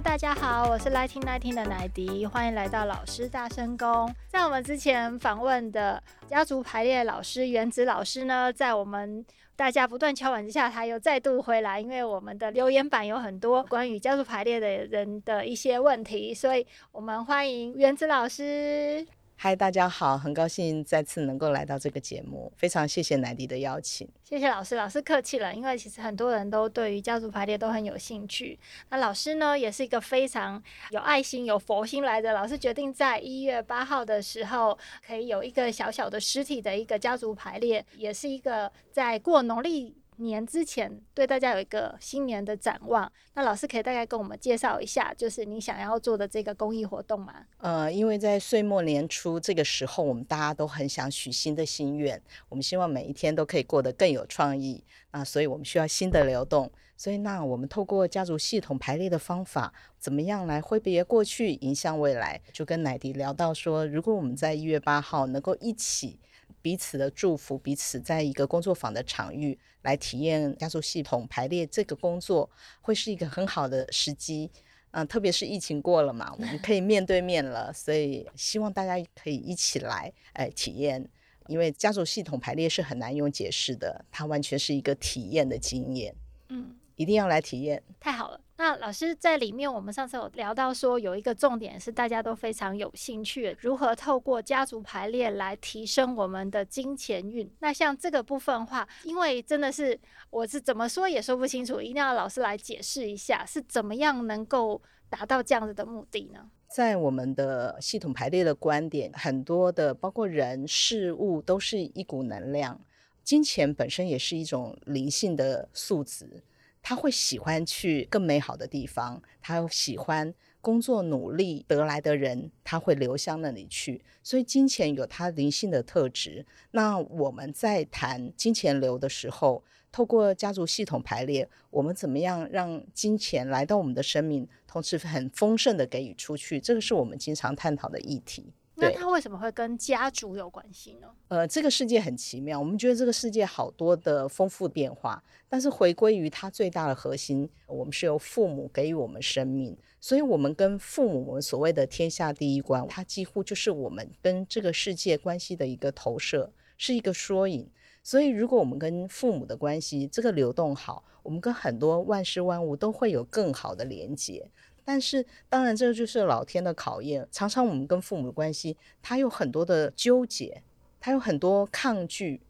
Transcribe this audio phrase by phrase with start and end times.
[0.00, 4.12] 大家好，我是 Lighting Lighting 的奶迪，欢迎来到老师大声公。
[4.26, 19.06] 在我们之前访问的家族排列老师原子老师呢，在我们大家不断敲碗之下，他又再度回来，因为我们的留言板有很多关于家族排列的人的一些问题，所以我们欢迎原子老师。
[19.44, 24.08] 嗨，大家好，很高兴再次能够来到这个节目，非常谢谢奶迪的邀请。
[24.22, 28.56] 谢谢老师，老师客气了，因为其实很多人都对于家族排列都很有兴趣。
[28.90, 39.96] 那老师呢，也是一个非常有爱心、有佛心来的老师，决定在一月八号的时候，可以有一个小小的实体的一个家族排列，也是一个在过农历。
[40.22, 47.46] 年之前对大家有一个新年的展望，那老师可以大概跟我们介绍一下，就是你想要做的这个公益活动吗？
[47.58, 62.40] 呃，因为在岁末年初这个时候，我们大家都很想许新的心愿，我们希望每一天都可以过得更有创意啊，所以我们需要新的流动，所以那我们透过家族系统排列的方法，怎么样来挥别过去，迎向未来？
[62.52, 66.18] 就跟奶迪聊到说，如果我们在一月八号能够一起。
[66.62, 72.48] 彼此的祝福，彼此在一个工作坊的场域来体验家族系统排列这个工作，
[72.80, 74.50] 会是一个很好的时机。
[74.92, 81.08] 嗯、特别是疫情过了嘛，我们可以面对面了，所以希望大家可以一起来，哎，体验。
[81.48, 86.14] 因为家族系统排列是很难用解释的，它完全是一个体验的经验。
[86.50, 86.76] 嗯。
[86.96, 88.40] 一定要来体验，太好了。
[88.56, 97.50] 那老师在里面，我们上次有聊到说，有一个重点是大家都非常有兴趣，如何透过家族排列来提升我们的金钱运。
[97.58, 99.98] 那像这个部分的话，因为真的是
[100.30, 104.80] 我是怎么说也说不清楚，一定要老师来解释一下，是怎么样能够
[105.10, 106.48] 达到这样子的目的呢？
[106.68, 112.80] 在我们的系统排列的观点，很多的包括人事物都是一股能量，
[113.24, 116.42] 金钱本身也是一种灵性的素质。
[116.82, 124.04] 他会喜欢去更美好的地方，他喜欢工作努力得来的人，他会流向那里去。
[124.22, 126.44] 所以金钱有它灵性的特质。
[126.72, 136.60] 那我们在谈金钱流的时候，透过家族系统排列，我们怎么样让金钱来到我们的生命，同时很丰盛的给予出去？
[136.60, 138.52] 这个是我们经常探讨的议题。
[138.74, 141.06] 那它为什么会跟家族有关系呢？
[141.28, 157.70] 呃，这个世界很奇妙，我们觉得这个世界好多的丰富变化，但是回归于它最大的核心，我们是由父母给予我们生命，所以我们跟父母，我们所谓的天下第一关，它几乎就是我们跟这个世界关系的一个投射，是一个缩影。
[158.04, 164.50] 所以，如果我们跟父母的关系这个流动好，我们跟很多万事万物都会有更好的连接。
[164.84, 167.26] 但是，当然，这就是老天的考验。
[167.30, 170.62] 常常我们跟父母的关系，他有很多的纠结，
[171.00, 172.40] 他有很多抗拒，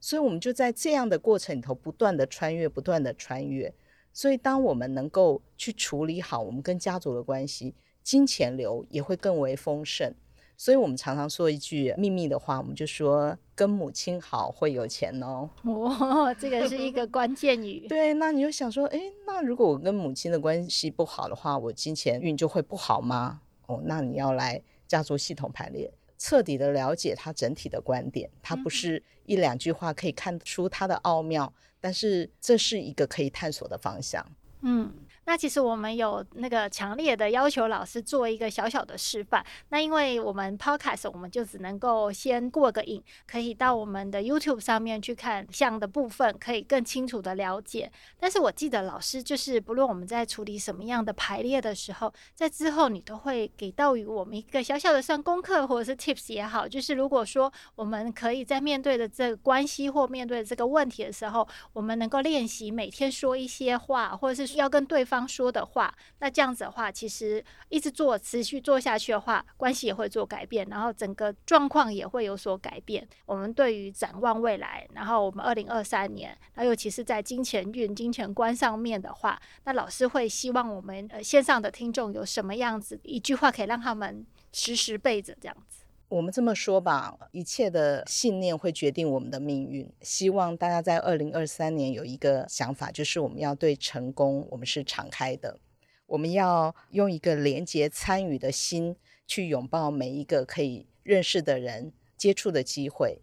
[0.00, 3.72] 所以我们就在这样的过程里头不断的穿越，不断的穿越。
[4.12, 10.14] 所以，当我们能够去处理好我们跟家族的关系，金钱流也会更为丰盛。
[10.56, 15.48] 所以我们常常说一句秘密的话，我们就说跟母亲好会有钱哦。
[15.64, 17.88] 哦，这个是一个关键语。
[17.88, 23.40] 对，那你就想说，诶，那如果我跟母亲的关系不好的话，我金钱运就会不好吗？
[23.66, 34.24] 哦，那你要来家族系统排列，彻底的了解他整体的观点，他不是一两句话可以看出他的奥妙，但是这是一个可以探索的方向。
[34.60, 34.92] 嗯。
[35.24, 39.44] 那其实我们有那个强烈的要求，老师做一个小小的示范。
[39.68, 47.88] 那因为我们 Podcast，我们就只能够先过个瘾，可以到我们的 YouTube 上面去看像的部分，可以更清楚的了解。
[48.18, 65.11] 但是我记得老师就是，不论我们在处理什么样的排列的时候，在之后你都会给到于我们一个小小的算功课或者是 Tips 也好，就是如果说我们可以在面对的这个关系或面对的这个问题的时候，我们能够练习每天说一些话，或者是要跟对方。
[65.12, 73.06] 方说的话，那这样子的话，其实一直做，持续做下去的话，关系也会做改变，然后整个状况也会有所改变。
[73.26, 85.81] 我们对于展望未来，然后我们二零二三年，那尤其是在金钱运、金钱观上面的话，那老师会希望我们呃线上的听众有什么样子一句话，可以让他们时时备着这样子。
[86.12, 89.90] 我们这么说吧，一切的信念会决定我们的命运。
[90.02, 95.58] 希望大家在二零二三年有一个想法，就是我们要对成功，我们是敞开的。
[96.04, 98.94] 我们要用一个连接参与的心，
[99.26, 103.22] 去拥抱每一个可以认识的人、接触的机会，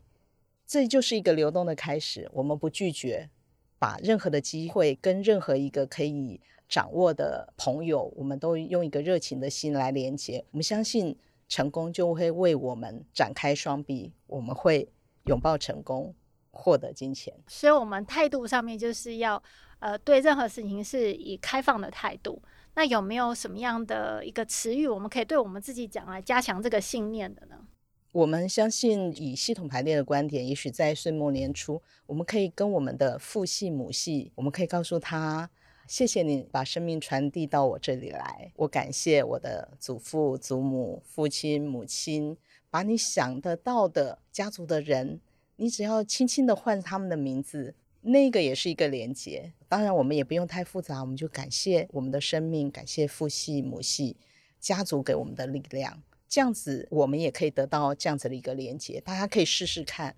[0.65, 2.27] 这就是一个流动的开始。
[2.33, 3.29] 我们不拒绝，
[3.77, 10.43] 把任何的机会跟任何一个可以掌握的朋友，我们都用一个热情的心来连接。
[10.49, 11.15] 我们相信
[11.49, 14.87] 成功就会为我们展开双臂，我们会
[15.25, 16.15] 拥抱成功。
[16.51, 19.41] 获得金钱，所以我们态度上面就是要，
[19.77, 22.41] 呃，对任何事情是以开放的态度。
[22.73, 27.55] 那有没有什么样的一个词语，我们可以对我们自己讲来加强这个信念的呢？
[28.11, 35.49] 我们相信，以系统排列的观点，也许在岁末年初，我们可以跟我们的父系、母系，我们可以告诉他：
[35.89, 42.37] 谢谢你把生命传递到我这里来，我感谢我的祖父、祖母、父亲、母亲，
[42.69, 45.19] 把你想得到的家族的人。
[45.55, 49.51] 你只要轻轻的唤他们的名字，那个也是一个连接。
[49.67, 54.15] 当然，我们也不用太复杂，我们就感谢我们的生命，感谢父系、母系、
[54.59, 56.03] 家族给我们的力量。
[56.27, 59.01] 这样子，我们也可以得到这样子的一个连接。
[59.01, 60.15] 大家可以试试看，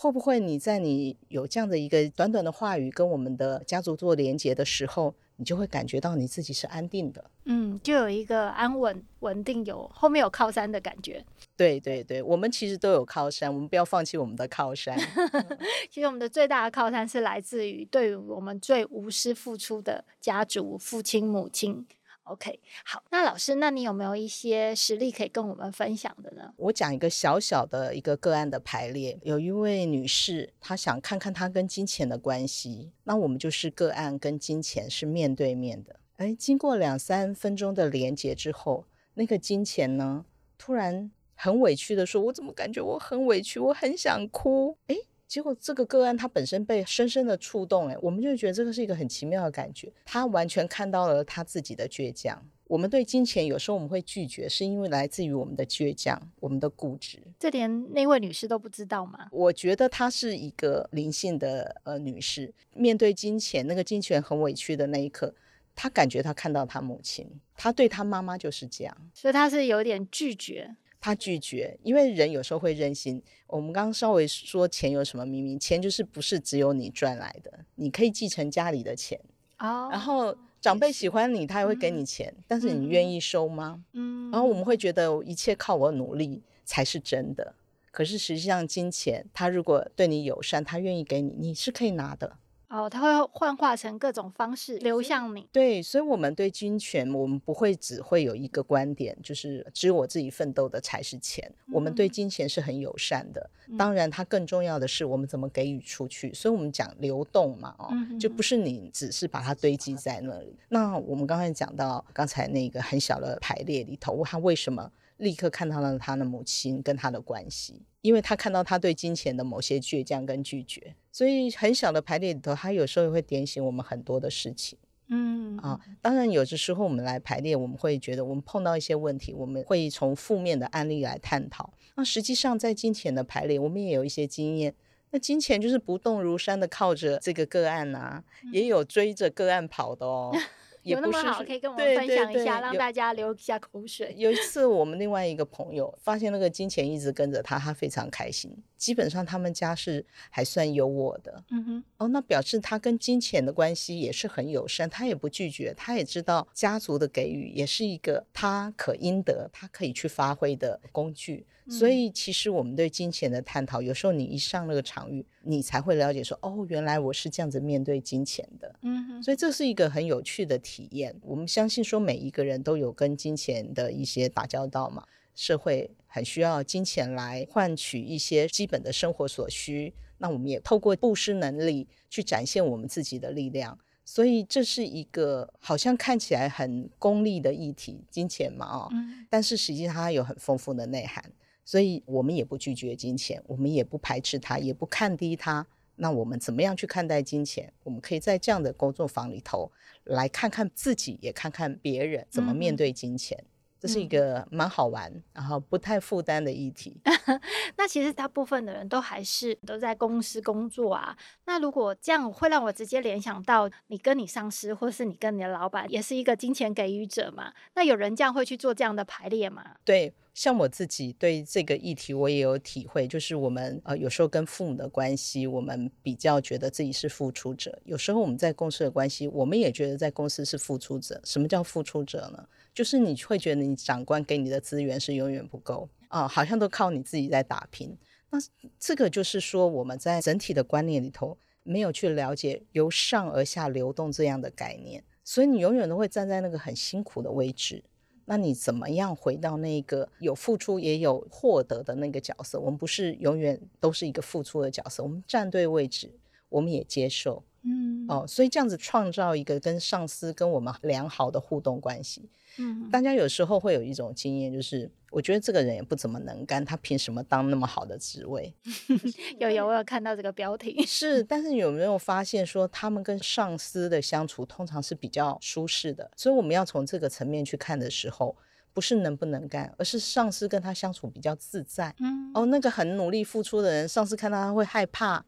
[0.00, 11.22] 会不会你在你有这样的一个短短的话语跟我们的家族做连接的时候，你就会感觉到你自己是安定的，嗯，就有一个安稳、稳定有，有后面有靠山的感觉。
[11.54, 14.98] 对对对，我们其实都有靠山，我们不要放弃我们的靠山。
[15.90, 21.86] 其实我们的最大的靠山是来自于对于我们最无私付出的家族、父亲、母亲。
[22.30, 26.54] OK，好，那老师，那你有没有一些实例可以跟我们分享的呢？
[26.56, 35.98] 我讲一个小小的一个个案的排列，有一位女士，她想看看她跟金钱的关系，那我们就是个案跟金钱是面对面的。
[36.18, 38.84] 哎，经过两三分钟的连接之后，
[39.14, 40.24] 那个金钱呢，
[40.56, 44.94] 突然很委屈的说：“我怎么感觉我很委屈，我很想哭。”哎。
[45.30, 49.88] 结果这个个案他本身被深深的触动，哎，我们就觉得这个是一个很奇妙的感觉。
[50.04, 52.44] 他完全看到了他自己的倔强。
[52.66, 57.22] 我们对金钱有时候我们会拒绝，是因为来自于我们的倔强、我们的固执。
[57.38, 59.28] 这连那位女士都不知道吗？
[59.30, 65.32] 我觉得她是一个灵性的呃女士，面对金钱，那个金钱很委屈的那一刻，
[65.76, 70.74] 她感觉她看到她母亲，她对她妈妈就是这样，所以她是有点拒绝。
[71.00, 73.22] 他拒绝，因为人有时候会任性。
[73.46, 75.58] 我们刚刚稍微说钱有什么秘密？
[75.58, 79.18] 钱就是不是只有你赚来的，你可以继承家里的钱。
[79.58, 79.88] 哦。
[79.90, 83.82] 然后长辈喜欢你，他也会给你钱，嗯、但是你愿意收吗？
[83.94, 84.30] 嗯。
[84.30, 87.54] 然后我们会觉得一切靠我努力才是真的。
[87.90, 92.36] 可是实际上，金钱他如果对你友善，他愿意给你，你是可以拿的。
[92.70, 95.46] 哦，它会幻化成各种方式流向你。
[95.50, 101.44] 对，所以，我们对金钱，我们不会只会有一个观点，就是只有我自己奋斗的才是钱。
[101.66, 103.50] 嗯、我们对金钱是很友善的。
[103.76, 106.32] 当然，它更重要的是我们怎么给予出去。
[106.32, 110.50] 所以我们讲流动嘛，哦，嗯、就不是你只是把它堆积在那里。
[110.50, 114.88] 嗯、那我们刚才讲到刚才那个很小的排列里头，它为什么
[115.20, 117.82] 立刻看到了他的母亲跟他的关系？
[118.00, 124.78] 因为他看到他对金钱的某些倔强跟拒绝，所以很小的排列里头，他有时候也会点醒我们很多的事情。
[125.08, 131.72] 嗯啊，当然有的时候我们来排列，我们会觉得我们碰到一些问题，我们会从负面的案例来探讨。
[131.96, 134.74] 那实际上在金钱的排列，我们也有一些经验。
[135.10, 140.32] 那金钱就是不动如山的靠着这个个案啊，也有追着个案跑的哦。
[140.82, 144.14] 有那么好，可以跟我们分享一下，让大家流一下口水。
[144.16, 148.50] 有，有一 次，我们另外一个朋友发现那个金钱一直跟着他，他非常开心。
[148.76, 151.84] 基本上他们家是还算有我的，嗯哼。
[151.98, 161.46] 哦，那表示他跟金钱的关系也是很友善，他也不拒绝，他也知道家族的给予也是一个他可应得、他可以去发挥的工具。
[161.70, 168.74] 所以，其实我们对金钱的探讨，有时候你一上那个场域，你才会了解说，哦，原来我是这样子面对金钱的。
[168.82, 169.22] 嗯哼。
[169.22, 171.14] 所以这是一个很有趣的体验。
[171.22, 175.06] 我们相信说，每一个人都有跟金钱的一些打交道嘛。
[175.36, 179.94] 社会很需要金钱来换取一些基本的生活所需。
[180.18, 183.78] 那我们也透过布施能力去展现我们自己的力量。
[184.04, 189.24] 所以这是一个好像看起来很功利的议题，金钱嘛，哦，嗯。
[189.30, 191.24] 但是实际上它有很丰富的内涵。
[191.64, 195.66] 所以我们也不拒绝金钱，我们也不排斥它，也不看低它。
[195.96, 197.72] 那我们怎么样去看待金钱？
[197.82, 199.70] 我们可以在这样的工作坊里头
[200.04, 203.38] 来看看自己，也看看别人怎么面对金钱。
[203.38, 203.46] 嗯
[203.80, 207.00] 这是一个蛮好玩，嗯、然后不太负担的议题。
[207.78, 211.16] 那其实大部分的人都还是都在公司工作啊。
[211.46, 217.54] 那如果这样会让我直接联想到，你跟你上司，或是你跟你的老板，也是一个金钱给予者嘛？
[217.74, 219.76] 那有人这样会去做这样的排列吗？
[219.82, 231.20] 对，像我自己对这个议题，我也有体会，就是我们呃有时候跟父母的关系，我们比较觉得自己是付出者；有时候我们在公司的关系，我们也觉得在公司是付出者。
[231.24, 232.48] 什么叫付出者呢？
[232.72, 237.96] 就是你会觉得你长官给你的资源是永远不够啊、好像都靠你自己在打拼。
[238.30, 238.38] 那
[238.78, 247.84] 这个就是说，我们在整体的观念里头没有去了解由上而下流动这样的概念，所以你永远都会站在那个很辛苦的位置。
[248.30, 252.60] 那你怎么样回到那个有付出也有获得的那个角色？
[252.60, 256.12] 我们不是永远都是一个付出的角色，我们站对位置，
[256.48, 262.28] 我们也接受，嗯，哦，所以这样子创造一个跟上司跟我们良好的互动关系。
[262.58, 268.52] 嗯，大家有时候会有一种经验，就是我觉得这个人也不怎么能干，他凭什么当那么好的职位？
[269.38, 270.84] 有有，我有看到这个标题。
[270.84, 276.10] 是，但是有没有发现说，他们跟上司的相处通常是比较舒适的？
[276.16, 278.36] 所以我们要从这个层面去看的时候，
[278.72, 281.94] 不是能不能干，而是上司跟他相处比较自在。
[282.00, 285.24] 嗯，哦，那个很努力付出的人，上司看到他会害怕。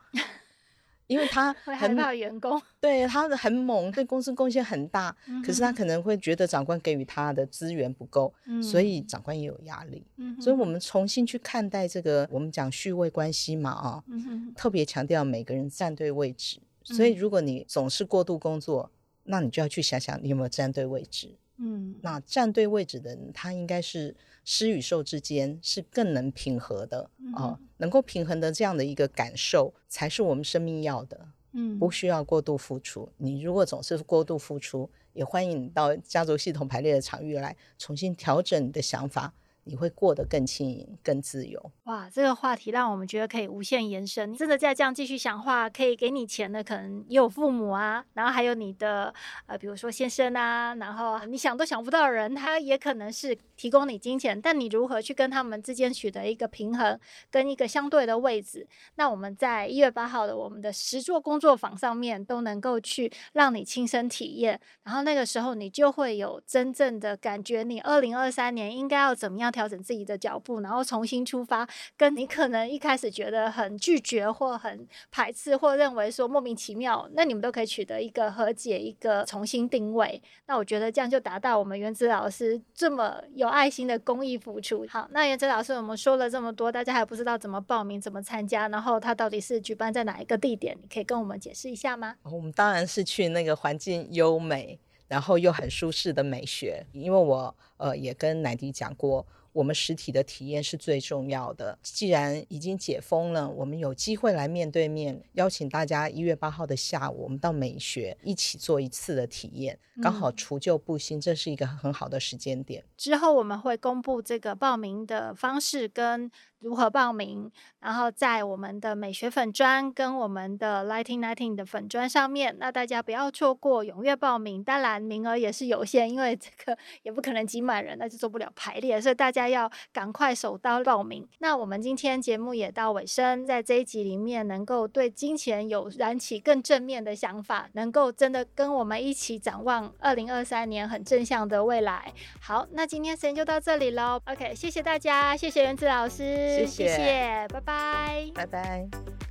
[1.12, 10.02] 因为他很害怕员工，对他很猛，对公司贡献很大，嗯、可是他可能会觉得长官给予他的资源不够，嗯、所以长官也有压力。
[10.16, 16.58] 嗯、所以我们重新去看待这个，我们讲序位关系嘛，啊、嗯，特别强调每个人站对位置。
[16.82, 18.90] 所以如果你总是过度工作，
[19.24, 21.34] 那你就要去想想你有没有站对位置。
[21.58, 24.16] 嗯，那站对位置的人，他应该是。
[24.44, 31.28] 施与受之间是更能平和的啊、能够平衡的这样的一个感受，才是我们生命要的。
[31.52, 33.12] 嗯，不需要过度付出。
[33.18, 39.34] 你如果总是过度付出，也欢迎你到家族系统排列的场域来重新调整你的想法。
[39.64, 41.72] 你会过得更轻盈、更自由。
[41.84, 44.34] 哇，这个话题让我们觉得可以无限延伸。
[44.34, 49.12] 真的再这样继续想话，可以给你钱的可能也有父母啊，然后还有你的
[49.46, 54.40] 呃，比如说先生啊，然后你想都想不到的人，他也可能是提供你金钱。
[54.40, 56.98] 但你如何去跟他们之间取得一个平衡，
[57.30, 58.66] 跟一个相对的位置？
[58.96, 71.68] 那我们在一月八号的我们的实作工作坊上面都能够去让你亲身体验，然后那个时候你就会有真正的感觉，你二零二三年应该要怎么样调整自己的脚步，然后重新出发。
[71.96, 80.20] 跟你可能一开始觉得很拒绝，或很排斥，或认为说莫名其妙，那你们都可以取得一个和解，一个重新定位。
[80.46, 84.86] 那我觉得这样就达到我们原子老师这么有爱心的公益付出。
[84.88, 90.74] 好，那原子老师，我们说了这么多，大家还不知道怎么报名、怎么参加，然后它到底是举办在哪一个地点？
[90.80, 92.16] 你可以跟我们解释一下吗？
[92.22, 94.78] 我们当然是去那个环境优美，
[95.08, 99.26] 然后又很舒适的美学，因为我呃也跟奶迪讲过。
[99.52, 101.78] 我们实体的体验是最重要的。
[101.82, 112.84] 既然已经解封了，我们有机会来面对面，邀请大家一月八号的下午，我们到美学一起做一次的体验，刚好除旧布新，这是一个很好的时间点。
[112.96, 116.30] 之后我们会公布这个报名的方式跟
[116.62, 117.50] 如何报名，
[117.80, 124.62] 然后在我们的美学粉砖跟我们的 Lighting Nineteen 的粉砖上面，那大家不要错过，踊跃报名。
[124.62, 131.26] 当然名额也是有限，因为这个也不可能挤满人，那就做不了排列，所以大家要赶快手刀报名。
[131.38, 142.12] 那我们今天节目也到尾声，在这一集里面能够对金钱有燃起更正面的想法，能够真的跟我们一起展望二零二三年很正向的未来。
[142.40, 144.20] 好，那今天时间就到这里喽。
[144.26, 146.51] OK，谢谢大家，谢谢元植老师。
[146.56, 149.21] 谢谢，谢谢，拜拜，拜拜。